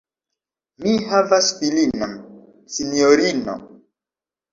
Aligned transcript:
Mi 0.85 0.93
havas 1.09 1.49
filinon, 1.59 2.15
sinjorino! 2.77 3.55